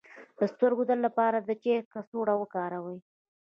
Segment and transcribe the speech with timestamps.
[0.37, 2.99] د سترګو درد لپاره د چای کڅوړه وکاروئ